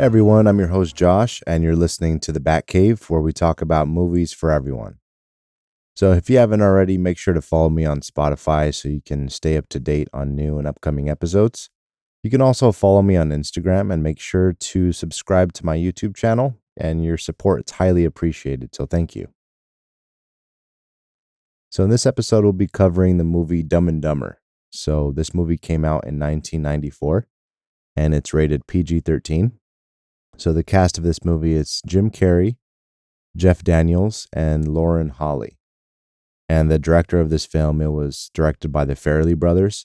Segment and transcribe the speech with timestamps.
[0.00, 3.60] Everyone, I'm your host Josh, and you're listening to the Bat Cave, where we talk
[3.60, 4.94] about movies for everyone.
[5.94, 9.28] So if you haven't already, make sure to follow me on Spotify so you can
[9.28, 11.68] stay up to date on new and upcoming episodes.
[12.22, 16.16] You can also follow me on Instagram and make sure to subscribe to my YouTube
[16.16, 18.74] channel, and your support is highly appreciated.
[18.74, 19.28] So thank you.
[21.68, 24.40] So in this episode, we'll be covering the movie Dumb and Dumber.
[24.70, 27.26] So this movie came out in 1994,
[27.96, 29.52] and it's rated PG-13.
[30.40, 32.56] So the cast of this movie is Jim Carrey,
[33.36, 35.58] Jeff Daniels, and Lauren Holly.
[36.48, 39.84] And the director of this film, it was directed by the Farrelly brothers.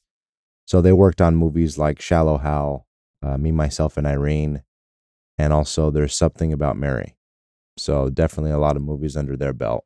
[0.63, 2.87] So they worked on movies like Shallow Hal,
[3.21, 4.63] uh, Me, Myself, and Irene,
[5.37, 7.17] and also There's Something About Mary.
[7.77, 9.83] So definitely a lot of movies under their belt.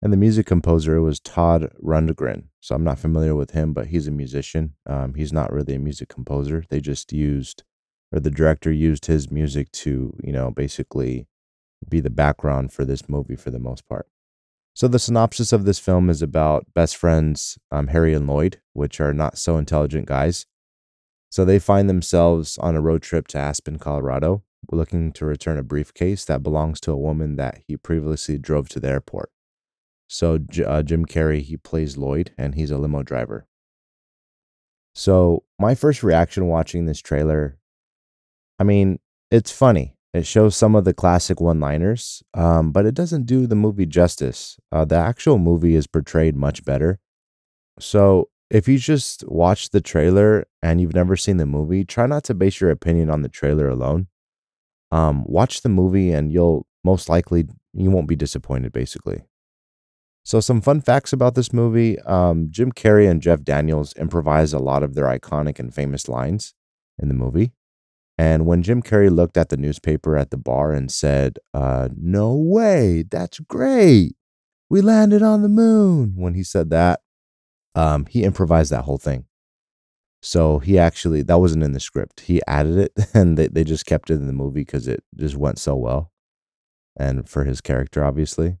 [0.00, 2.44] And the music composer was Todd Rundgren.
[2.60, 4.72] So I'm not familiar with him, but he's a musician.
[4.86, 6.64] Um, he's not really a music composer.
[6.70, 7.62] They just used,
[8.12, 11.26] or the director used his music to, you know, basically
[11.88, 14.08] be the background for this movie for the most part.
[14.74, 19.00] So the synopsis of this film is about best friends um, Harry and Lloyd, which
[19.00, 20.46] are not so intelligent guys.
[21.30, 25.62] So they find themselves on a road trip to Aspen, Colorado, looking to return a
[25.62, 29.30] briefcase that belongs to a woman that he previously drove to the airport.
[30.08, 33.46] So uh, Jim Carrey, he plays Lloyd, and he's a limo driver.
[34.94, 37.58] So my first reaction watching this trailer,
[38.58, 38.98] I mean,
[39.30, 39.94] it's funny.
[40.14, 44.56] It shows some of the classic one-liners, um, but it doesn't do the movie justice.
[44.72, 46.98] Uh, the actual movie is portrayed much better.
[47.78, 52.24] So if you just watch the trailer and you've never seen the movie, try not
[52.24, 54.06] to base your opinion on the trailer alone.
[54.90, 58.72] Um, watch the movie, and you'll most likely you won't be disappointed.
[58.72, 59.22] Basically.
[60.24, 64.58] So, some fun facts about this movie um, Jim Carrey and Jeff Daniels improvise a
[64.58, 66.54] lot of their iconic and famous lines
[66.98, 67.52] in the movie.
[68.18, 72.34] And when Jim Carrey looked at the newspaper at the bar and said, uh, No
[72.34, 74.16] way, that's great.
[74.70, 76.14] We landed on the moon.
[76.16, 77.00] When he said that,
[77.74, 79.26] um, he improvised that whole thing.
[80.22, 82.20] So he actually, that wasn't in the script.
[82.20, 85.36] He added it and they, they just kept it in the movie because it just
[85.36, 86.10] went so well.
[86.98, 88.56] And for his character, obviously.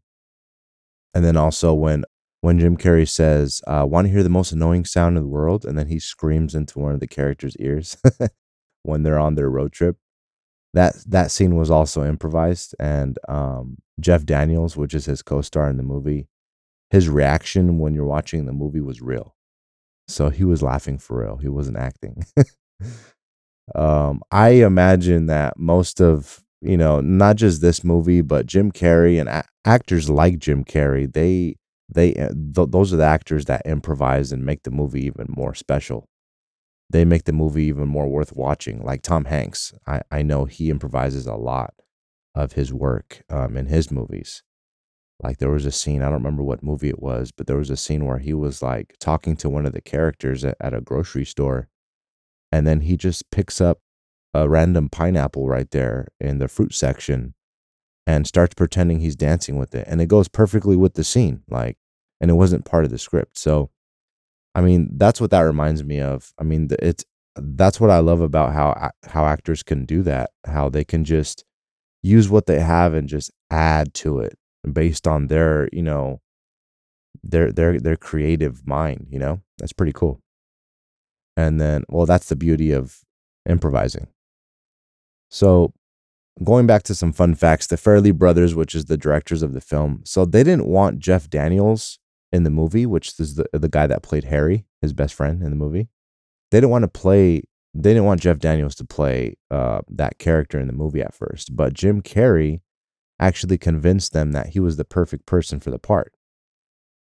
[1.14, 2.04] And then also when
[2.42, 5.64] when Jim Carrey says, uh, "Want to hear the most annoying sound in the world?"
[5.64, 7.96] and then he screams into one of the characters' ears
[8.86, 9.96] when they're on their road trip.
[10.74, 15.78] That that scene was also improvised, and um, Jeff Daniels, which is his co-star in
[15.78, 16.28] the movie,
[16.90, 19.36] his reaction when you're watching the movie was real.
[20.08, 21.38] So he was laughing for real.
[21.38, 22.24] He wasn't acting.
[23.74, 29.20] um, I imagine that most of you know, not just this movie, but Jim Carrey
[29.20, 31.56] and a- actors like Jim Carrey, they
[31.88, 35.54] they uh, th- those are the actors that improvise and make the movie even more
[35.54, 36.08] special.
[36.88, 38.82] They make the movie even more worth watching.
[38.82, 41.74] Like Tom Hanks, I I know he improvises a lot
[42.34, 44.42] of his work um, in his movies.
[45.22, 47.70] Like there was a scene, I don't remember what movie it was, but there was
[47.70, 50.82] a scene where he was like talking to one of the characters at, at a
[50.82, 51.68] grocery store,
[52.52, 53.80] and then he just picks up
[54.34, 57.34] a random pineapple right there in the fruit section
[58.06, 61.78] and starts pretending he's dancing with it and it goes perfectly with the scene like
[62.20, 63.70] and it wasn't part of the script so
[64.56, 66.32] i mean that's what that reminds me of.
[66.38, 67.04] I mean it's
[67.36, 71.44] that's what i love about how how actors can do that how they can just
[72.02, 74.38] use what they have and just add to it
[74.72, 76.20] based on their you know
[77.22, 79.40] their their their creative mind you know?
[79.58, 80.20] That's pretty cool.
[81.36, 83.00] And then well that's the beauty of
[83.48, 84.08] improvising.
[85.30, 85.72] So,
[86.44, 89.60] going back to some fun facts, the Farrelly brothers, which is the directors of the
[89.60, 91.98] film, so they didn't want Jeff Daniels
[92.36, 95.50] in the movie, which is the the guy that played Harry, his best friend in
[95.50, 95.88] the movie.
[96.50, 97.42] They didn't want to play.
[97.74, 101.56] They didn't want Jeff Daniels to play uh, that character in the movie at first,
[101.56, 102.60] but Jim Carrey
[103.18, 106.14] actually convinced them that he was the perfect person for the part.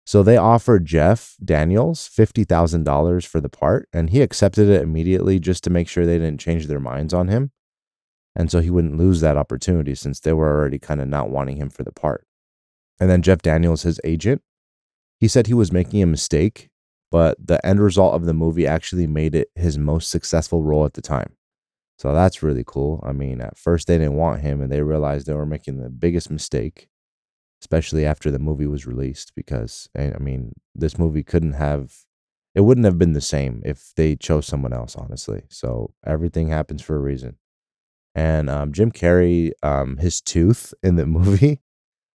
[0.06, 5.64] So they offered Jeff Daniels $50,000 for the part, and he accepted it immediately just
[5.66, 7.52] to make sure they didn't change their minds on him.
[8.36, 11.58] And so he wouldn't lose that opportunity since they were already kind of not wanting
[11.58, 12.26] him for the part.
[13.00, 14.42] And then Jeff Daniels, his agent,
[15.22, 16.70] he said he was making a mistake,
[17.12, 20.96] but the end result of the movie actually made it his most successful role at
[20.96, 21.38] the time.
[22.00, 23.04] So that's really cool.
[23.08, 25.90] I mean, at first they didn't want him and they realized they were making the
[25.92, 26.90] biggest mistake,
[27.62, 31.94] especially after the movie was released, because, I mean, this movie couldn't have,
[32.56, 35.44] it wouldn't have been the same if they chose someone else, honestly.
[35.50, 37.38] So everything happens for a reason
[38.16, 41.60] and um, Jim Carrey, um, his tooth in the movie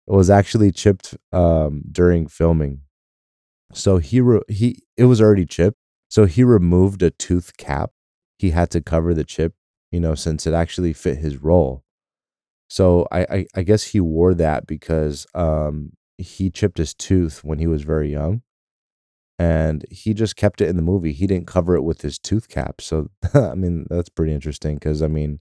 [0.08, 2.82] was actually chipped um, during filming.
[3.74, 5.78] So he re- he it was already chipped.
[6.10, 7.92] So he removed a tooth cap.
[8.38, 9.54] He had to cover the chip
[9.96, 11.82] you know, since it actually fit his role.
[12.68, 17.60] So I, I, I guess he wore that because um, he chipped his tooth when
[17.60, 18.42] he was very young
[19.40, 21.14] and he just kept it in the movie.
[21.14, 22.82] He didn't cover it with his tooth cap.
[22.82, 25.40] So I mean, that's pretty interesting because I mean,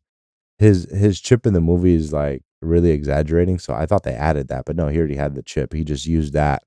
[0.59, 3.59] his his chip in the movie is like really exaggerating.
[3.59, 5.73] So I thought they added that, but no, he already had the chip.
[5.73, 6.63] He just used that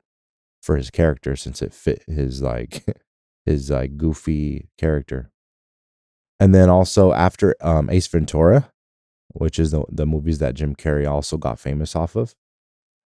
[0.67, 2.85] for his character since it fit his like
[3.45, 5.31] his like goofy character.
[6.41, 8.69] And then also after um, Ace Ventura,
[9.29, 12.35] which is the the movies that Jim Carrey also got famous off of.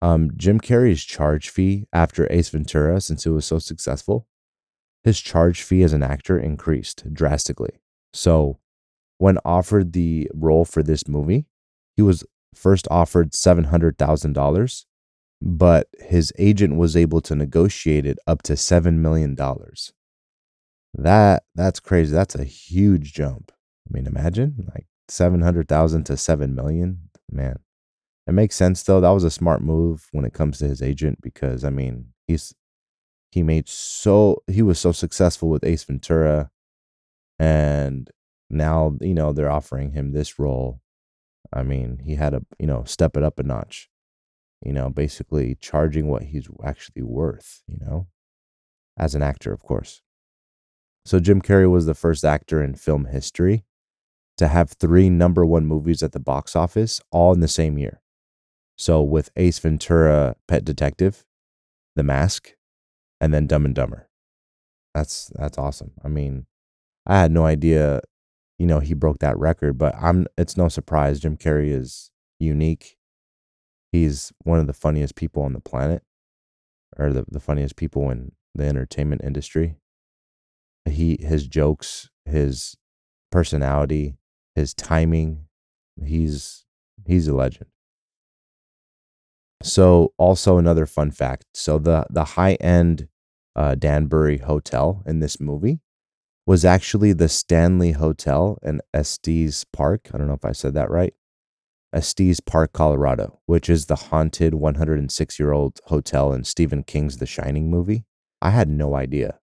[0.02, 4.26] Um, Jim Carrey's charge fee after Ace Ventura, since it was so successful,
[5.04, 7.82] his charge fee as an actor increased drastically.
[8.14, 8.60] So,
[9.18, 11.46] when offered the role for this movie,
[11.96, 12.24] he was
[12.56, 14.86] first offered $700,000,
[15.42, 19.36] but his agent was able to negotiate it up to $7 million.
[20.94, 22.12] That that's crazy.
[22.12, 23.52] That's a huge jump.
[23.90, 27.10] I mean, imagine like 700,000 to 7 million.
[27.32, 27.60] Man,
[28.28, 29.00] it makes sense though.
[29.00, 32.54] That was a smart move when it comes to his agent because I mean, he's
[33.32, 36.52] he made so he was so successful with Ace Ventura
[37.40, 38.10] and
[38.50, 40.82] now, you know, they're offering him this role.
[41.54, 43.90] I mean, he had to, you know, step it up a notch.
[44.62, 48.08] You know, basically charging what he's actually worth, you know,
[48.98, 50.02] as an actor, of course.
[51.06, 53.66] So Jim Carrey was the first actor in film history
[54.38, 58.02] to have three number one movies at the box office all in the same year.
[58.78, 61.26] So with Ace Ventura, Pet Detective,
[61.96, 62.56] The Mask,
[63.20, 64.10] and then Dumb and Dumber.
[64.94, 65.92] That's that's awesome.
[66.04, 66.46] I mean,
[67.06, 68.02] I had no idea,
[68.58, 72.98] you know, he broke that record, but I'm it's no surprise Jim Carrey is unique.
[73.92, 76.04] He's one of the funniest people on the planet
[76.98, 79.76] or the, the funniest people in the entertainment industry.
[80.86, 82.76] He his jokes, his
[83.32, 84.16] personality,
[84.56, 85.46] his timing,
[86.04, 86.66] he's
[87.06, 87.68] he's a legend.
[89.64, 91.46] So also another fun fact.
[91.54, 93.08] So the the high end
[93.56, 95.80] uh, Danbury Hotel in this movie
[96.48, 100.10] was actually the Stanley Hotel in Estes Park.
[100.14, 101.14] I don't know if I said that right.
[101.94, 107.26] Estes Park, Colorado, which is the haunted 106 year old hotel in Stephen King's The
[107.26, 108.06] Shining movie.
[108.42, 109.40] I had no idea.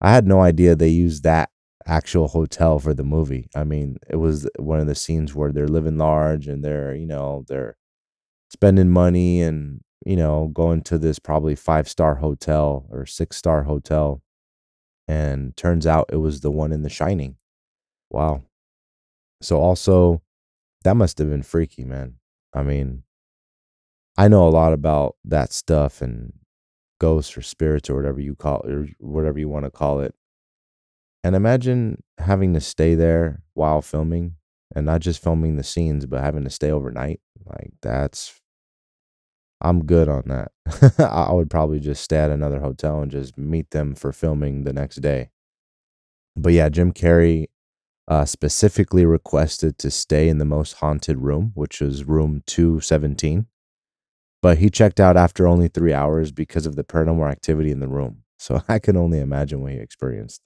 [0.00, 1.50] I had no idea they used that
[1.86, 3.48] actual hotel for the movie.
[3.56, 7.06] I mean, it was one of the scenes where they're living large and they're, you
[7.06, 7.76] know, they're
[8.50, 13.64] spending money and, you know, going to this probably five star hotel or six star
[13.64, 14.22] hotel.
[15.08, 17.36] And turns out it was the one in The Shining.
[18.10, 18.42] Wow.
[19.40, 20.22] So, also,
[20.84, 22.14] that must have been freaky, man.
[22.54, 23.02] I mean,
[24.16, 26.32] I know a lot about that stuff and
[27.00, 30.14] ghosts or spirits or whatever you call it, or whatever you want to call it.
[31.24, 34.36] And imagine having to stay there while filming
[34.74, 37.20] and not just filming the scenes, but having to stay overnight.
[37.44, 38.40] Like, that's,
[39.60, 40.52] I'm good on that.
[40.98, 44.72] I would probably just stay at another hotel and just meet them for filming the
[44.72, 45.30] next day.
[46.36, 47.46] But yeah, Jim Carrey
[48.08, 53.46] uh, specifically requested to stay in the most haunted room, which was room 217.
[54.40, 57.88] But he checked out after only three hours because of the paranormal activity in the
[57.88, 58.22] room.
[58.38, 60.40] So I can only imagine what he experienced.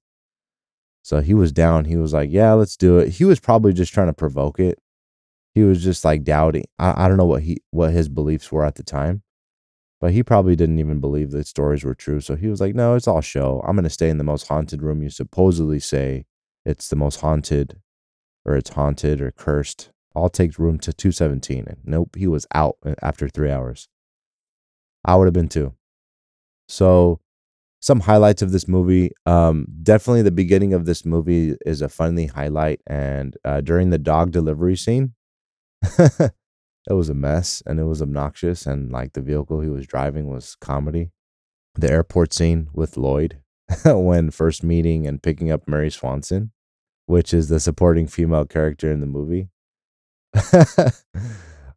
[1.03, 1.85] So he was down.
[1.85, 4.79] He was like, "Yeah, let's do it." He was probably just trying to provoke it.
[5.55, 6.65] He was just like doubting.
[6.79, 9.23] I, I don't know what he what his beliefs were at the time,
[10.01, 12.21] but he probably didn't even believe that stories were true.
[12.21, 13.63] So he was like, "No, it's all show.
[13.67, 16.25] I'm to stay in the most haunted room you supposedly say
[16.65, 17.81] it's the most haunted,
[18.45, 19.91] or it's haunted or cursed.
[20.15, 23.89] I'll take room to 217." And nope, he was out uh, after three hours.
[25.05, 25.75] I would have been too.
[26.69, 27.21] So
[27.83, 29.11] some highlights of this movie.
[29.27, 33.99] Um, definitely the beginning of this movie is a funny highlight, and uh, during the
[33.99, 35.15] dog delivery scene,
[35.99, 36.33] it
[36.89, 40.55] was a mess and it was obnoxious, and like the vehicle he was driving was
[40.55, 41.11] comedy.
[41.75, 43.42] The airport scene with Lloyd
[43.85, 46.53] when first meeting and picking up Mary Swanson,
[47.07, 49.49] which is the supporting female character in the movie.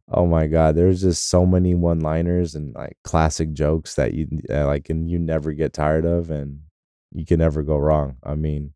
[0.08, 4.26] oh my god there's just so many one liners and like classic jokes that you
[4.50, 6.60] uh, like and you never get tired of and
[7.12, 8.72] you can never go wrong i mean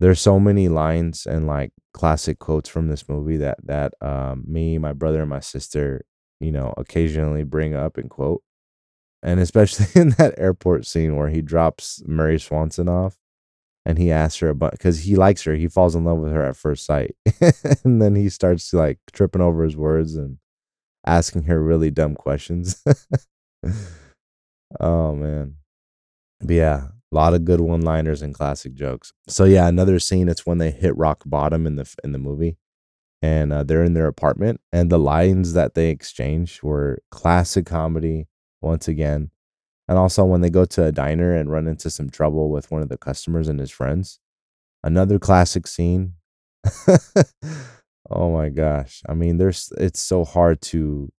[0.00, 4.78] there's so many lines and like classic quotes from this movie that that um, me
[4.78, 6.04] my brother and my sister
[6.40, 8.42] you know occasionally bring up and quote
[9.22, 13.18] and especially in that airport scene where he drops mary swanson off
[13.84, 16.44] and he asks her about because he likes her he falls in love with her
[16.44, 17.14] at first sight
[17.84, 20.38] and then he starts like tripping over his words and
[21.06, 22.82] asking her really dumb questions.
[24.80, 25.56] oh man.
[26.40, 29.12] But yeah, A lot of good one-liners and classic jokes.
[29.28, 30.28] So yeah, another scene.
[30.28, 32.56] It's when they hit rock bottom in the in the movie,
[33.20, 38.26] and uh, they're in their apartment, and the lines that they exchange were classic comedy
[38.62, 39.30] once again.
[39.88, 42.82] And also when they go to a diner and run into some trouble with one
[42.82, 44.20] of the customers and his friends,
[44.84, 46.14] another classic scene.
[48.10, 49.02] oh my gosh!
[49.08, 51.10] I mean, there's it's so hard to,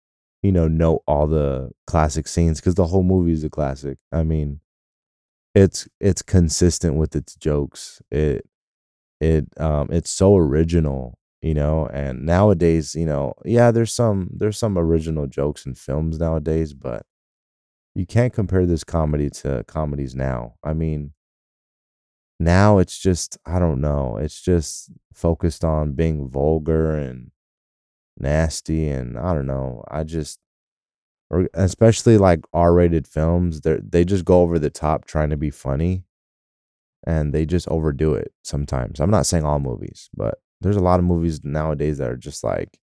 [0.41, 3.97] you know, know all the classic scenes because the whole movie is a classic.
[4.11, 4.61] I mean
[5.55, 8.01] it's it's consistent with its jokes.
[8.11, 8.45] It
[9.21, 14.57] it um it's so original, you know, and nowadays, you know, yeah, there's some there's
[14.57, 17.05] some original jokes in films nowadays, but
[17.95, 20.55] you can't compare this comedy to comedies now.
[20.63, 21.13] I mean,
[22.39, 27.31] now it's just I don't know, it's just focused on being vulgar and
[28.17, 29.83] nasty and I don't know.
[29.89, 30.39] I just
[31.29, 35.49] or especially like R-rated films, they they just go over the top trying to be
[35.49, 36.05] funny,
[37.05, 38.99] and they just overdo it sometimes.
[38.99, 42.43] I'm not saying all movies, but there's a lot of movies nowadays that are just
[42.43, 42.79] like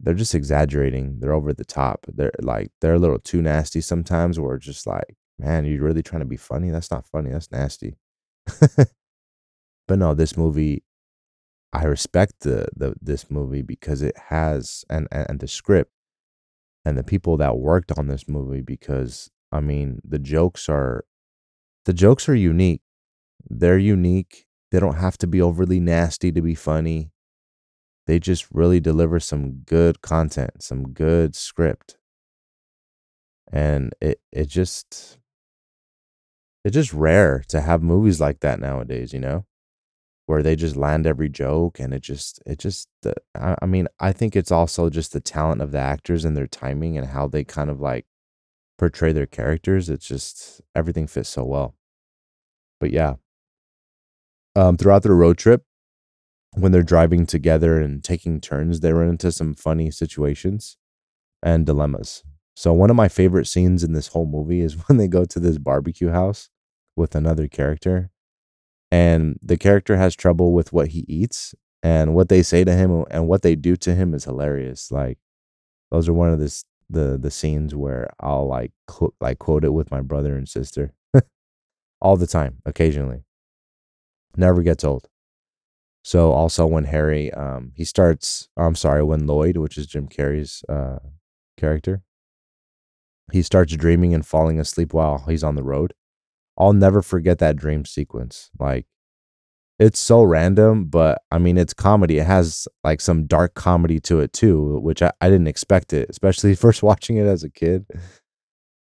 [0.00, 1.20] they're just exaggerating.
[1.20, 2.06] They're over the top.
[2.08, 4.38] They're like they're a little too nasty sometimes.
[4.38, 6.70] Where it's just like, man, you're really trying to be funny.
[6.70, 7.30] That's not funny.
[7.30, 7.96] That's nasty.
[8.76, 10.84] but no, this movie,
[11.72, 15.92] I respect the the this movie because it has and and, and the script
[16.84, 21.04] and the people that worked on this movie because I mean the jokes are
[21.86, 22.82] the jokes are unique.
[23.48, 24.46] They're unique.
[24.72, 27.12] They don't have to be overly nasty to be funny.
[28.06, 31.96] They just really deliver some good content, some good script.
[33.52, 35.18] And it it just
[36.64, 39.46] it's just rare to have movies like that nowadays, you know?
[40.26, 42.88] where they just land every joke and it just it just
[43.34, 46.48] I, I mean i think it's also just the talent of the actors and their
[46.48, 48.06] timing and how they kind of like
[48.78, 51.74] portray their characters it's just everything fits so well
[52.80, 53.14] but yeah
[54.54, 55.64] um throughout their road trip
[56.56, 60.76] when they're driving together and taking turns they run into some funny situations
[61.42, 62.22] and dilemmas.
[62.54, 65.38] So one of my favorite scenes in this whole movie is when they go to
[65.38, 66.48] this barbecue house
[66.96, 68.10] with another character
[68.90, 73.04] and the character has trouble with what he eats and what they say to him
[73.10, 74.90] and what they do to him is hilarious.
[74.90, 75.18] Like
[75.90, 79.70] those are one of this the the scenes where i'll like qu- like quote it
[79.70, 80.92] with my brother and sister
[82.00, 83.24] all the time occasionally.
[84.36, 85.08] Never gets old
[86.06, 90.62] so also when harry um he starts i'm sorry when lloyd which is jim carrey's
[90.68, 90.98] uh
[91.56, 92.02] character
[93.32, 95.92] he starts dreaming and falling asleep while he's on the road
[96.58, 98.50] I'll never forget that dream sequence.
[98.58, 98.86] Like
[99.78, 102.18] it's so random, but I mean it's comedy.
[102.18, 106.08] It has like some dark comedy to it too, which I, I didn't expect it,
[106.10, 107.86] especially first watching it as a kid.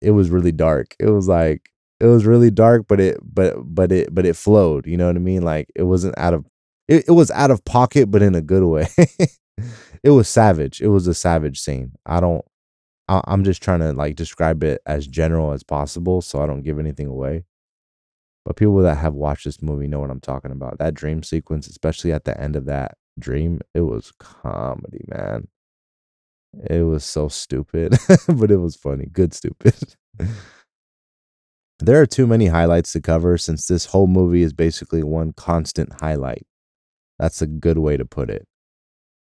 [0.02, 0.96] It was really dark.
[1.00, 4.86] It was like it was really dark, but it but but it but it flowed.
[4.88, 5.44] You know what I mean?
[5.44, 6.46] Like it wasn't out of
[6.88, 8.88] it, it was out of pocket, but in a good way.
[10.04, 10.82] it was savage.
[10.82, 11.94] It was a savage scene.
[12.06, 12.44] I don't
[13.08, 16.64] I, I'm just trying to like describe it as general as possible so I don't
[16.64, 17.46] give anything away.
[18.46, 20.78] But people that have watched this movie know what I'm talking about.
[20.80, 25.48] That dream sequence, especially at the end of that dream, it was comedy, man.
[26.70, 27.98] It was so stupid,
[28.28, 29.06] but it was funny.
[29.06, 29.96] Good stupid.
[31.80, 35.94] there are too many highlights to cover since this whole movie is basically one constant
[36.02, 36.46] highlight.
[37.20, 38.48] That's a good way to put it.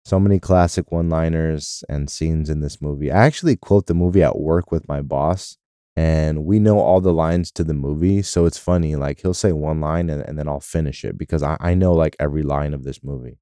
[0.06, 3.12] So many classic one liners and scenes in this movie.
[3.12, 5.58] I actually quote the movie at work with my boss
[5.96, 9.52] and we know all the lines to the movie so it's funny like he'll say
[9.52, 12.74] one line and, and then i'll finish it because I, I know like every line
[12.74, 13.38] of this movie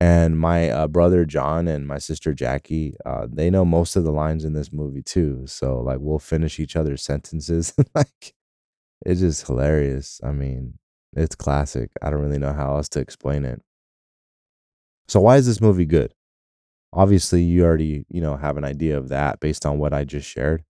[0.00, 4.12] and my uh, brother john and my sister jackie uh, they know most of the
[4.12, 8.34] lines in this movie too so like we'll finish each other's sentences like
[9.06, 10.74] it's just hilarious i mean
[11.14, 13.60] it's classic i don't really know how else to explain it
[15.08, 16.14] so why is this movie good
[16.92, 20.28] obviously you already you know have an idea of that based on what i just
[20.28, 20.64] shared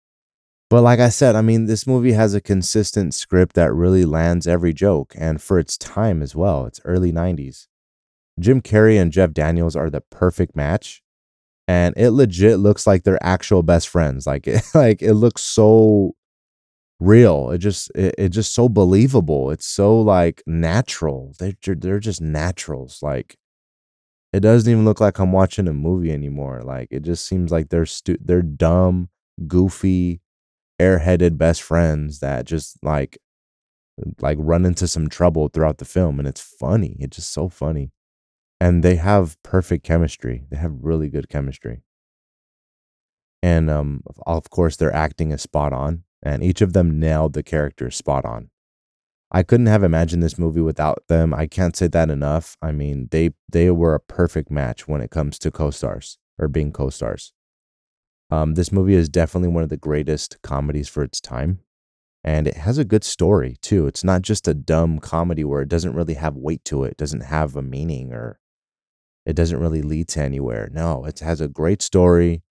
[0.69, 4.49] but like I said, I mean, this movie has a consistent script that really lands
[4.49, 6.67] every joke, and for its time as well.
[6.67, 7.69] It's early 90s.
[8.41, 11.03] Jim Carrey and Jeff Daniels are the perfect match,
[11.69, 14.27] and it legit looks like they're actual best friends.
[14.27, 16.16] Like it, like it looks so
[17.01, 17.51] real.
[17.51, 19.51] It just it, it just so believable.
[19.51, 21.35] It's so like natural.
[21.39, 23.01] They're they're just naturals.
[23.03, 23.37] Like
[24.33, 26.63] it doesn't even look like I'm watching a movie anymore.
[26.63, 29.11] Like it just seems like they're stu- they're dumb,
[29.47, 30.21] goofy,
[30.81, 33.19] airheaded best friends that just like
[34.21, 37.91] like run into some trouble throughout the film and it's funny it's just so funny
[38.61, 41.83] and they have perfect chemistry they have really good chemistry
[43.43, 47.43] and um of course their acting is spot on and each of them nailed the
[47.43, 48.51] character spot on.
[49.31, 51.33] I couldn't have imagined this movie without them.
[51.33, 52.57] I can't say that enough.
[52.61, 56.73] I mean, they they were a perfect match when it comes to co-stars or being
[56.73, 57.33] co-stars.
[58.31, 61.61] Um, this movie is definitely one of the greatest comedies for its time,
[62.25, 63.87] and it has a good story too.
[63.87, 67.23] It's not just a dumb comedy where it doesn't really have weight to it, doesn't
[67.23, 68.41] have a meaning, or
[69.25, 70.69] it doesn't really lead to anywhere.
[70.73, 72.43] No, it has a great story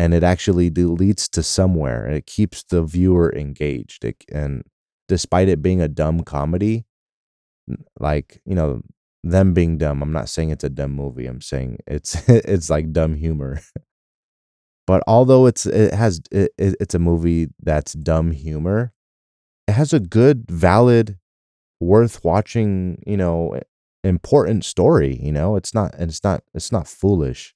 [0.00, 2.06] and it actually leads to somewhere.
[2.06, 4.02] It keeps the viewer engaged.
[4.02, 4.62] It, and
[5.08, 6.86] despite it being a dumb comedy
[7.98, 8.80] like you know
[9.22, 11.26] them being dumb i'm not saying it's a dumb movie.
[11.26, 13.60] I'm saying it's it's like dumb humor.
[14.86, 18.92] But although it's it has it, it's a movie that's dumb humor
[19.68, 21.18] it has a good valid
[21.78, 23.60] worth watching you know
[24.02, 25.56] important story you know?
[25.56, 27.54] It's not and it's not it's not foolish.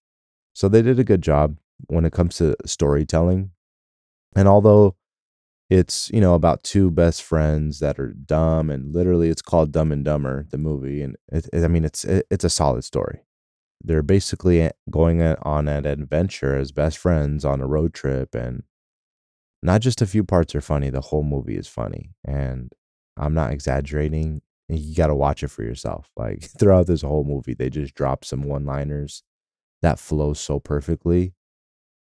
[0.52, 3.50] So they did a good job when it comes to storytelling.
[4.36, 4.96] And although
[5.70, 9.92] it's, you know, about two best friends that are dumb and literally it's called Dumb
[9.92, 11.02] and Dumber, the movie.
[11.02, 13.20] And it, it, I mean, it's, it, it's a solid story.
[13.82, 18.34] They're basically going on an adventure as best friends on a road trip.
[18.34, 18.62] And
[19.62, 22.10] not just a few parts are funny, the whole movie is funny.
[22.24, 22.72] And
[23.16, 24.42] I'm not exaggerating.
[24.68, 26.10] You got to watch it for yourself.
[26.16, 29.22] Like throughout this whole movie, they just drop some one liners
[29.82, 31.34] that flow so perfectly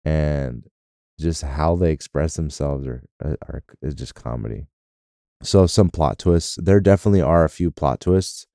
[0.04, 0.64] and
[1.18, 4.66] just how they express themselves are, uh, are is just comedy.
[5.42, 6.58] So some plot twists.
[6.60, 8.46] There definitely are a few plot twists,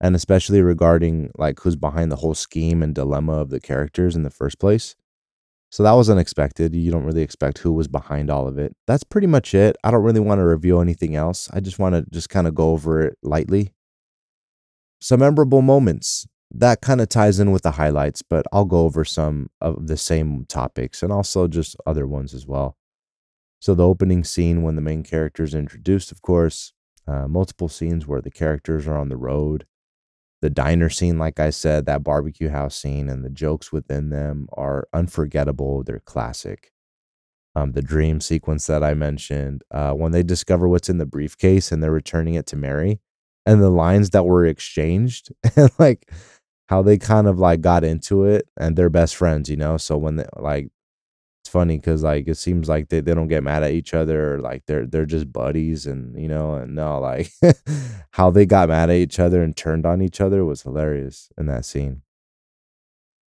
[0.00, 4.22] and especially regarding like who's behind the whole scheme and dilemma of the characters in
[4.22, 4.96] the first place.
[5.70, 6.74] So that was unexpected.
[6.74, 8.76] You don't really expect who was behind all of it.
[8.86, 9.76] That's pretty much it.
[9.82, 11.48] I don't really want to reveal anything else.
[11.52, 13.72] I just want to just kind of go over it lightly.
[15.00, 19.04] Some memorable moments that kind of ties in with the highlights, but I'll go over
[19.04, 22.76] some of the same topics and also just other ones as well.
[23.60, 26.72] So, the opening scene when the main character is introduced, of course,
[27.06, 29.66] uh, multiple scenes where the characters are on the road.
[30.42, 34.48] The diner scene, like I said, that barbecue house scene, and the jokes within them
[34.52, 35.82] are unforgettable.
[35.82, 36.72] They're classic.
[37.56, 41.72] Um, the dream sequence that I mentioned, uh, when they discover what's in the briefcase
[41.72, 43.00] and they're returning it to Mary,
[43.46, 45.30] and the lines that were exchanged,
[45.78, 46.10] like
[46.68, 49.76] how they kind of like got into it and they're best friends, you know?
[49.76, 50.70] So when they like
[51.42, 54.34] it's funny because like it seems like they, they don't get mad at each other
[54.34, 57.30] or like they're they're just buddies and you know and no like
[58.12, 61.44] how they got mad at each other and turned on each other was hilarious in
[61.46, 62.00] that scene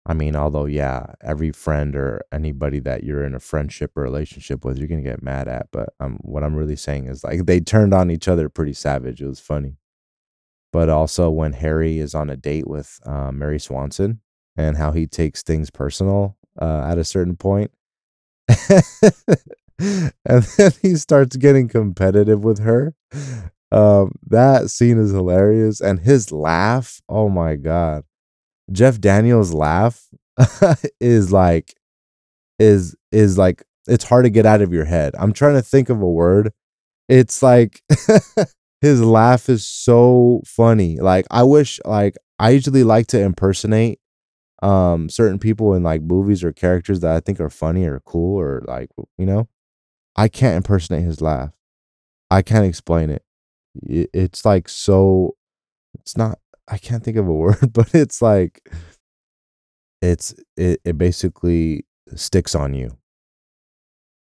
[0.04, 4.64] i mean although yeah every friend or anybody that you're in a friendship or relationship
[4.64, 7.60] with you're gonna get mad at but um what i'm really saying is like they
[7.60, 9.76] turned on each other pretty savage it was funny
[10.76, 14.20] but also when Harry is on a date with uh, Mary Swanson
[14.58, 17.70] and how he takes things personal uh, at a certain point.
[19.80, 22.94] and then he starts getting competitive with her.
[23.72, 25.80] Um, that scene is hilarious.
[25.80, 28.04] And his laugh, oh my God.
[28.70, 30.04] Jeff Daniels' laugh
[31.00, 31.72] is like,
[32.58, 35.14] is, is like, it's hard to get out of your head.
[35.18, 36.52] I'm trying to think of a word.
[37.08, 37.82] It's like,
[38.87, 40.99] his laugh is so funny.
[40.99, 44.01] Like I wish like I usually like to impersonate
[44.62, 48.38] um certain people in like movies or characters that I think are funny or cool
[48.40, 49.49] or like you know.
[50.16, 51.53] I can't impersonate his laugh.
[52.31, 53.22] I can't explain it.
[53.83, 55.37] It's like so
[55.94, 58.68] it's not I can't think of a word, but it's like
[60.03, 62.96] it's it, it basically sticks on you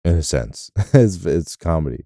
[0.05, 0.71] in a sense.
[0.93, 2.05] it's it's comedy.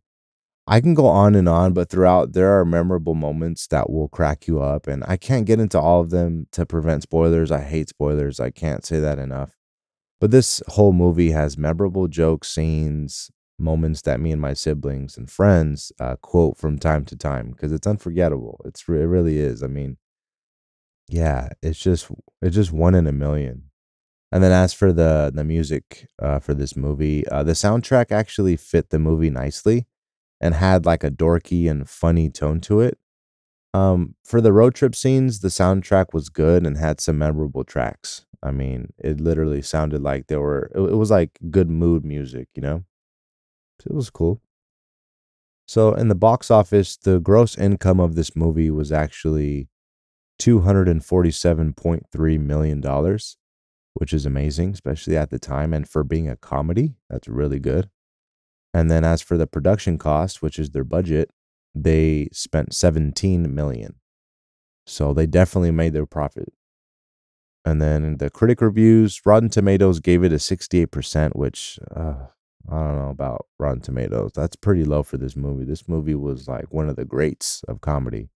[0.68, 4.48] I can go on and on, but throughout there are memorable moments that will crack
[4.48, 4.88] you up.
[4.88, 7.52] And I can't get into all of them to prevent spoilers.
[7.52, 8.40] I hate spoilers.
[8.40, 9.56] I can't say that enough.
[10.20, 15.30] But this whole movie has memorable jokes, scenes, moments that me and my siblings and
[15.30, 18.60] friends uh, quote from time to time because it's unforgettable.
[18.66, 19.62] It's it really is.
[19.62, 19.98] I mean,
[21.08, 22.10] yeah, it's just
[22.42, 23.70] it's just one in a million.
[24.32, 28.58] And then as for the the music uh, for this movie, uh, the soundtrack actually
[28.58, 29.88] fit the movie nicely
[30.42, 32.98] and had like a dorky and funny tone to it.
[33.74, 38.26] Um, for the road trip scenes, the soundtrack was good and had some memorable tracks.
[38.42, 42.48] I mean, it literally sounded like there were, it, it was like good mood music,
[42.56, 42.86] you know?
[43.86, 44.42] It was cool.
[45.68, 49.68] So, in the box office, the gross income of this movie was actually
[50.40, 53.18] $247.3 million,
[53.96, 55.74] which is amazing, especially at the time.
[55.74, 57.90] And for being a comedy, that's really good.
[58.76, 61.32] And then as for the production cost, which is their budget,
[61.74, 63.96] they spent 17 million.
[64.86, 66.52] So they definitely made their profit.
[67.64, 72.16] And then the critic reviews, Rotten Tomatoes gave it a 68%, which uh,
[72.70, 74.34] I don't know about Rotten Tomatoes.
[74.36, 75.64] That's pretty low for this movie.
[75.64, 78.28] This movie was like one of the greats of comedy.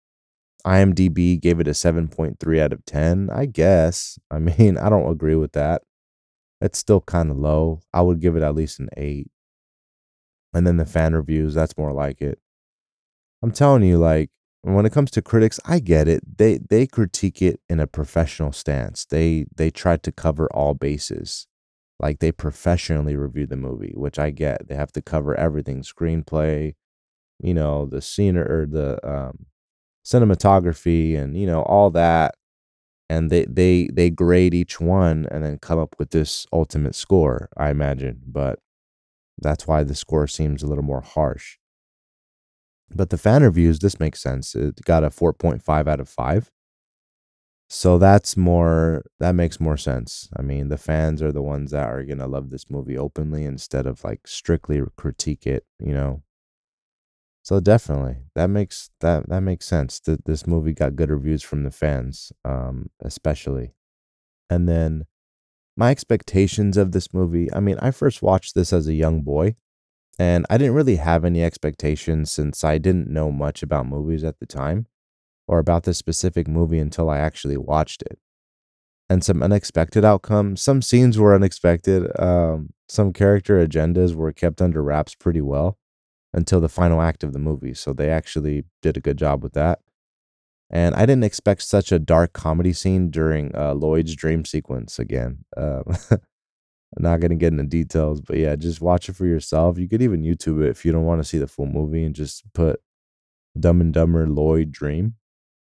[0.64, 3.28] IMDb gave it a 7.3 out of 10.
[3.32, 4.20] I guess.
[4.30, 5.82] I mean, I don't agree with that.
[6.60, 7.80] It's still kind of low.
[7.92, 9.28] I would give it at least an 8.
[10.54, 12.38] And then the fan reviews, that's more like it.
[13.42, 14.30] I'm telling you like
[14.62, 16.38] when it comes to critics, I get it.
[16.38, 19.04] They they critique it in a professional stance.
[19.04, 21.46] They they try to cover all bases.
[22.00, 24.68] Like they professionally review the movie, which I get.
[24.68, 26.74] They have to cover everything, screenplay,
[27.40, 29.46] you know, the scene or the um,
[30.04, 32.34] cinematography and you know all that
[33.10, 37.48] and they they they grade each one and then come up with this ultimate score
[37.56, 38.58] i imagine but
[39.40, 41.58] that's why the score seems a little more harsh
[42.90, 46.50] but the fan reviews this makes sense it got a 4.5 out of 5
[47.68, 51.88] so that's more that makes more sense i mean the fans are the ones that
[51.88, 56.22] are going to love this movie openly instead of like strictly critique it you know
[57.42, 60.00] so definitely, that makes that that makes sense.
[60.00, 63.72] That this movie got good reviews from the fans, um, especially.
[64.50, 65.06] And then
[65.78, 67.48] my expectations of this movie.
[67.52, 69.54] I mean, I first watched this as a young boy,
[70.18, 74.40] and I didn't really have any expectations since I didn't know much about movies at
[74.40, 74.86] the time,
[75.46, 78.18] or about this specific movie until I actually watched it.
[79.08, 80.60] And some unexpected outcomes.
[80.60, 82.10] Some scenes were unexpected.
[82.20, 85.78] Um, some character agendas were kept under wraps pretty well
[86.34, 87.72] until the final act of the movie.
[87.72, 89.78] So they actually did a good job with that.
[90.70, 95.44] And I didn't expect such a dark comedy scene during uh, Lloyd's dream sequence again.
[95.56, 96.18] Um, I'm
[96.98, 99.78] not going to get into details, but yeah, just watch it for yourself.
[99.78, 102.14] You could even YouTube it if you don't want to see the full movie and
[102.14, 102.80] just put
[103.58, 105.14] Dumb and Dumber Lloyd dream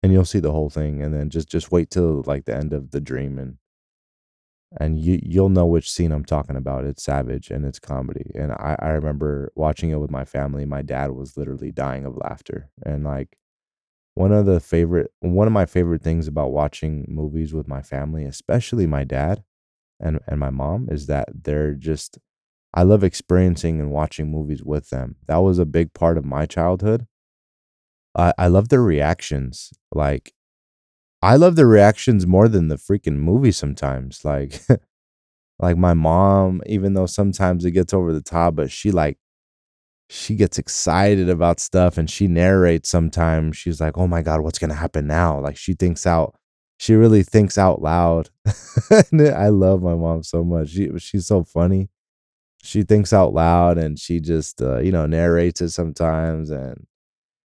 [0.04, 2.74] and you'll see the whole thing and then just just wait till like the end
[2.74, 3.58] of the dream and
[4.80, 6.84] and you you'll know which scene I'm talking about.
[6.84, 8.32] It's savage and it's comedy.
[8.36, 10.66] And I I remember watching it with my family.
[10.66, 12.70] My dad was literally dying of laughter.
[12.86, 13.38] And like
[14.18, 18.26] one of the favorite one of my favorite things about watching movies with my family,
[18.26, 19.44] especially my dad
[20.00, 22.20] and and my mom is that they're just
[22.74, 25.18] I love experiencing and watching movies with them.
[25.28, 27.08] That was a big part of my childhood.
[28.16, 29.72] I I love their reactions.
[29.94, 30.34] Like
[31.22, 34.26] I love the reactions more than the freaking movie sometimes.
[34.26, 34.62] Like
[35.60, 39.18] like my mom, even though sometimes it gets over the top, but she like
[40.10, 43.58] she gets excited about stuff and she narrates sometimes.
[43.58, 46.36] She's like, "Oh my god, what's going to happen now?" Like she thinks out
[46.78, 48.30] she really thinks out loud.
[48.92, 50.70] I love my mom so much.
[50.70, 51.90] She she's so funny.
[52.64, 56.88] She thinks out loud and she just uh, you know narrates it sometimes and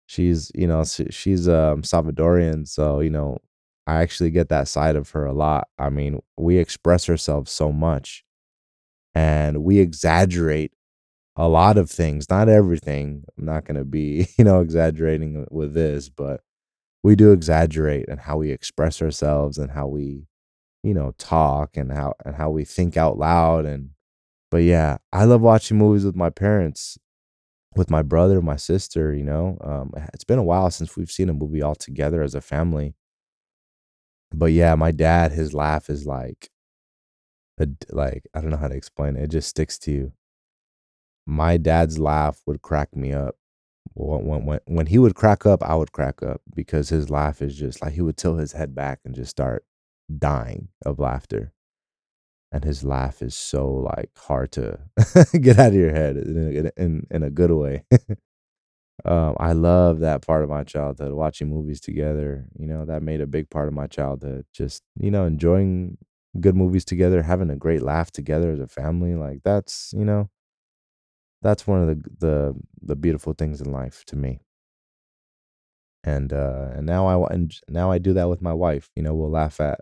[0.08, 3.40] she's you know she's um Salvadorian so you know
[3.88, 5.68] I actually get that side of her a lot.
[5.80, 8.24] I mean, we express ourselves so much
[9.16, 10.74] and we exaggerate
[11.36, 13.24] a lot of things, not everything.
[13.38, 16.42] I'm not going to be, you know, exaggerating with this, but
[17.04, 20.28] we do exaggerate and how we express ourselves and how we,
[20.84, 23.92] you know, talk and how and how we think out loud and
[24.52, 26.98] but yeah, I love watching movies with my parents,
[27.76, 29.58] with my brother, my sister, you know.
[29.62, 32.96] Um, it's been a while since we've seen a movie all together as a family
[34.34, 36.50] but yeah, my dad, his laugh is like,
[37.60, 39.24] a, like I don't know how to explain it.
[39.24, 40.14] It just sticks to you.
[41.26, 43.36] My dad's laugh would crack me up.
[43.96, 47.56] When, when, when he would crack up, I would crack up because his laugh is
[47.58, 49.66] just like he would tilt his head back and just start
[50.18, 51.54] dying of laughter.
[52.52, 54.80] And his laugh is so like hard to
[55.42, 57.86] get out of your head in, in, in a good way.
[59.06, 62.46] Um, I love that part of my childhood, watching movies together.
[62.58, 64.46] You know, that made a big part of my childhood.
[64.54, 65.98] Just, you know, enjoying
[66.40, 69.16] good movies together, having a great laugh together as a family.
[69.16, 70.30] Like that's, you know,
[71.44, 74.40] that's one of the the the beautiful things in life to me.
[76.04, 78.90] And uh and now I and now I do that with my wife.
[78.96, 79.80] You know, we'll laugh at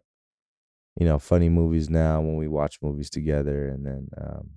[0.99, 4.49] you know, funny movies now when we watch movies together and then um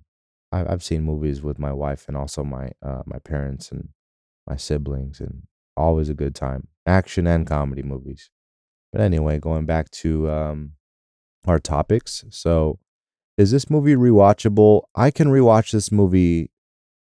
[0.51, 3.89] I I've seen movies with my wife and also my uh my parents and
[4.47, 5.43] my siblings, and
[5.75, 6.67] always a good time.
[6.85, 8.29] Action and comedy movies.
[8.91, 10.71] But anyway, going back to um,
[11.45, 12.23] our topics.
[12.29, 12.79] So,
[13.37, 14.83] is this movie rewatchable?
[14.95, 16.51] I can rewatch this movie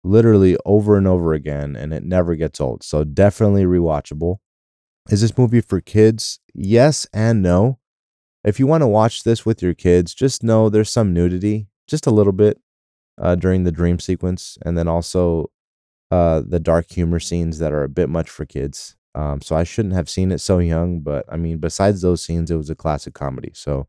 [0.09, 2.83] literally over and over again, and it never gets old.
[2.83, 4.37] So, definitely rewatchable.
[5.09, 6.39] Is this movie for kids?
[6.53, 7.79] Yes and no.
[8.43, 12.07] If you want to watch this with your kids, just know there's some nudity, just
[12.07, 12.59] a little bit
[13.19, 15.51] uh, during the dream sequence, and then also
[16.11, 18.95] uh, the dark humor scenes that are a bit much for kids.
[19.15, 22.49] Um, so I shouldn't have seen it so young, but I mean, besides those scenes,
[22.49, 23.51] it was a classic comedy.
[23.53, 23.87] So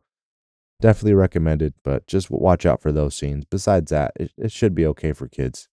[0.81, 3.45] definitely recommended, but just watch out for those scenes.
[3.45, 5.69] Besides that, it, it should be okay for kids.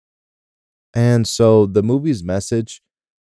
[0.94, 2.82] And so the movie's message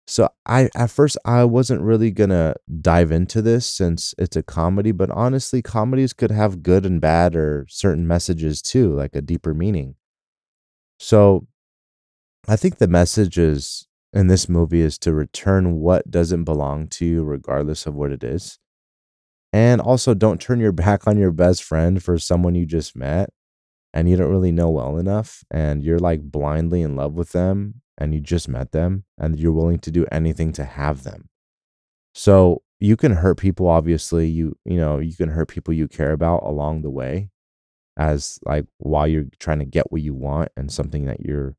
[0.08, 4.92] so I at first I wasn't really gonna dive into this since it's a comedy,
[4.94, 9.54] but honestly, comedies could have good and bad or certain messages too, like a deeper
[9.54, 9.96] meaning.
[11.00, 11.48] So
[12.48, 17.06] I think the message is in this movie is to return what doesn't belong to
[17.06, 18.60] you, regardless of what it is.
[19.54, 23.30] And also don't turn your back on your best friend for someone you just met
[23.98, 27.82] and you don't really know well enough and you're like blindly in love with them
[27.98, 31.30] and you just met them and you're willing to do anything to have them.
[32.14, 36.12] So you can hurt people obviously you you know you can hurt people you care
[36.12, 37.32] about along the way
[37.98, 41.56] as like while you're trying to get what you want and something that you're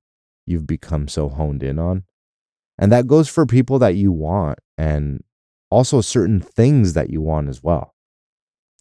[0.46, 2.04] you've become so honed in on
[2.78, 5.24] and that goes for people that you want and
[5.72, 7.96] also certain things that you want as well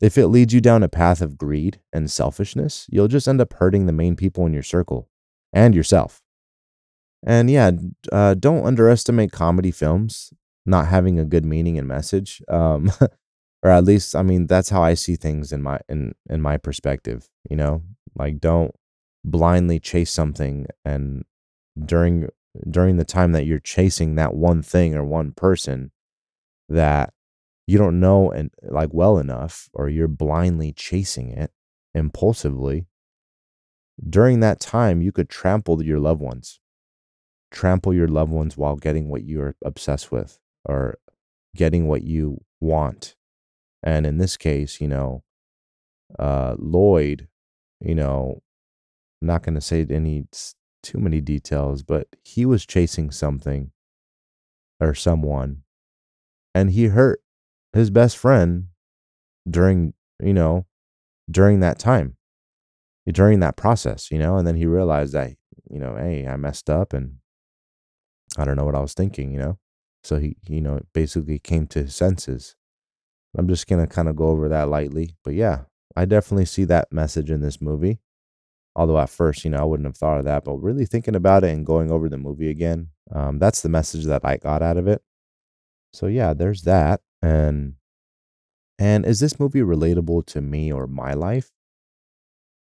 [0.01, 3.53] if it leads you down a path of greed and selfishness you'll just end up
[3.53, 5.09] hurting the main people in your circle
[5.53, 6.21] and yourself
[7.23, 7.71] and yeah,
[8.11, 10.31] uh, don't underestimate comedy films
[10.65, 12.41] not having a good meaning and message.
[12.47, 12.91] Um,
[13.63, 16.57] or at least, I mean, that's how I see things in my in in my
[16.57, 17.27] perspective.
[17.49, 17.83] You know,
[18.15, 18.75] like don't
[19.23, 21.23] blindly chase something and
[21.83, 22.29] during
[22.69, 25.91] during the time that you're chasing that one thing or one person
[26.69, 27.13] that
[27.67, 31.51] you don't know and like well enough or you're blindly chasing it
[31.93, 32.87] impulsively
[34.09, 36.59] during that time you could trample your loved ones
[37.51, 40.97] trample your loved ones while getting what you're obsessed with or
[41.55, 43.15] getting what you want.
[43.83, 45.23] And in this case, you know,
[46.17, 47.27] uh, Lloyd,
[47.79, 48.41] you know,
[49.21, 50.25] I'm not going to say any
[50.83, 53.71] too many details, but he was chasing something
[54.79, 55.63] or someone
[56.53, 57.21] and he hurt
[57.73, 58.67] his best friend
[59.49, 60.65] during, you know,
[61.29, 62.15] during that time,
[63.07, 65.31] during that process, you know, and then he realized that,
[65.69, 67.17] you know, hey, I messed up and
[68.37, 69.57] I don't know what I was thinking, you know?
[70.03, 72.55] So he, you know, basically came to his senses.
[73.37, 75.15] I'm just going to kind of go over that lightly.
[75.23, 75.63] But yeah,
[75.95, 77.99] I definitely see that message in this movie.
[78.75, 81.43] Although at first, you know, I wouldn't have thought of that, but really thinking about
[81.43, 84.77] it and going over the movie again, um, that's the message that I got out
[84.77, 85.01] of it.
[85.93, 87.01] So yeah, there's that.
[87.21, 87.75] And
[88.79, 91.51] and is this movie relatable to me or my life?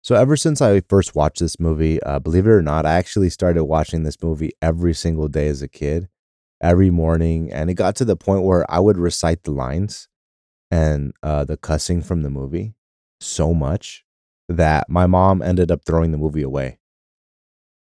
[0.02, 3.30] So ever since I first watched this movie, uh, believe it or not, I actually
[3.30, 6.08] started watching this movie every single day as a kid,
[6.60, 10.08] every morning, and it got to the point where I would recite the lines
[10.70, 12.74] and uh, the cussing from the movie
[13.20, 14.04] so much
[14.48, 16.78] that my mom ended up throwing the movie away.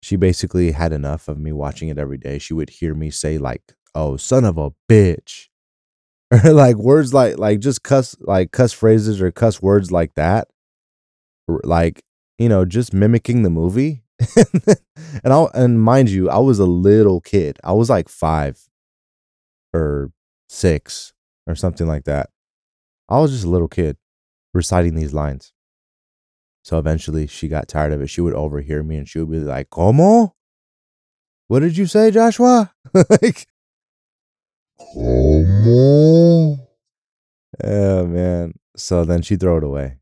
[0.02, 2.38] She basically had enough of me watching it every day.
[2.38, 5.48] She would hear me say like, "Oh, son of a bitch,"
[6.34, 10.48] or like words like like just cuss like cuss phrases or cuss words like that
[11.64, 12.04] like
[12.38, 14.04] you know just mimicking the movie.
[15.24, 17.60] And I and mind you I was a little kid.
[17.64, 18.68] I was like 5
[19.74, 20.12] or
[20.50, 21.14] 6
[21.48, 22.30] or something like that.
[23.10, 23.98] I was just a little kid
[24.54, 25.54] reciting these lines.
[26.64, 28.08] So eventually she got tired of it.
[28.10, 30.36] She would overhear me and she would be like como?
[31.48, 32.74] What did you say Joshua?
[33.10, 33.48] Like
[34.94, 36.58] como
[37.64, 39.98] oh man so then she threw it away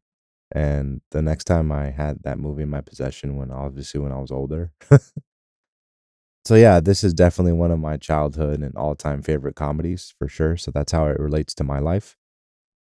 [0.51, 4.19] and the next time I had that movie in my possession, when obviously when I
[4.19, 4.71] was older.
[6.45, 10.57] so yeah, this is definitely one of my childhood and all-time favorite comedies for sure.
[10.57, 12.17] So that's how it relates to my life.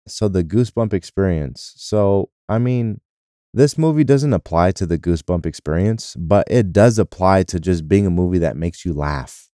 [0.08, 1.74] So the Goosebump experience.
[1.76, 3.00] So I mean,
[3.52, 8.06] this movie doesn't apply to the Goosebump experience, but it does apply to just being
[8.06, 9.50] a movie that makes you laugh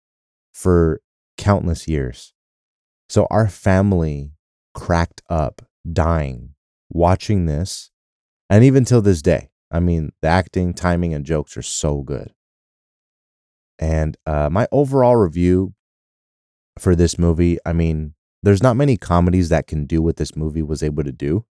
[0.54, 1.02] for
[1.38, 2.34] countless years.
[3.10, 4.32] So our family
[4.74, 6.56] cracked up dying
[6.90, 7.92] watching this,
[8.50, 12.34] and even till this day, I mean, the acting, timing, and jokes are so good.
[13.80, 15.74] And uh, my overall review
[16.80, 20.62] for this movie, I mean, there's not many comedies that can do what this movie
[20.62, 21.46] was able to do.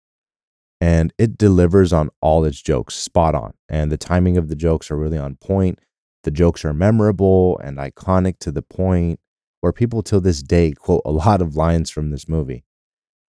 [0.81, 3.55] And it delivers on all its jokes spot on.
[3.69, 5.79] And the timing of the jokes are really on point.
[6.25, 9.21] The jokes are memorable and iconic to the point
[9.65, 12.65] where people till this day quote a lot of lines from this movie.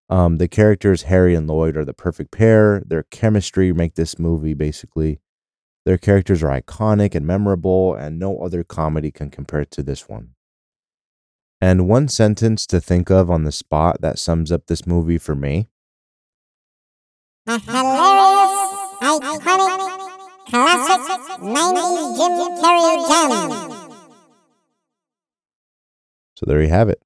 [0.10, 2.84] Um, the characters Harry and Lloyd are the perfect pair.
[2.86, 5.22] Their chemistry make this movie basically.
[5.86, 10.32] Their characters are iconic and memorable, and no other comedy can compare to this one.
[11.62, 15.36] And one sentence to think of on the spot that sums up this movie for
[15.36, 15.70] me.
[17.48, 18.52] A hilarious,
[19.22, 21.02] iconic, classic
[21.40, 23.75] 90s Jim Carrey jam.
[26.36, 27.02] So there you have it.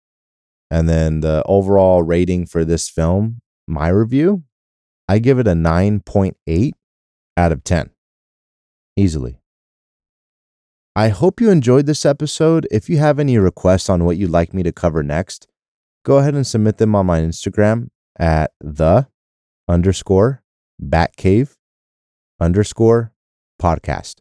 [0.72, 4.44] And then the overall rating for this film, my review,
[5.08, 6.72] I give it a 9.8
[7.38, 7.90] out of 10.
[8.96, 9.40] Easily.
[10.96, 12.68] I hope you enjoyed this episode.
[12.72, 15.48] If you have any requests on what you'd like me to cover next,
[16.04, 17.90] go ahead and submit them on my Instagram
[18.20, 19.08] at the
[19.68, 20.44] underscore
[20.82, 21.56] Batcave
[22.40, 23.14] underscore
[23.62, 24.16] podcast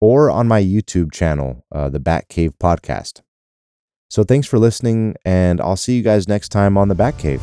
[0.00, 3.22] or on my YouTube channel, uh, the Batcave podcast.
[4.08, 7.40] So thanks for listening, and I'll see you guys next time on the Batcave.